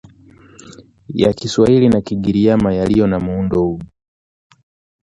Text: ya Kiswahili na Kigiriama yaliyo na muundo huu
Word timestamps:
ya 1.07 1.33
Kiswahili 1.33 1.89
na 1.89 2.01
Kigiriama 2.01 2.73
yaliyo 2.73 3.07
na 3.07 3.19
muundo 3.19 3.61
huu 3.61 3.81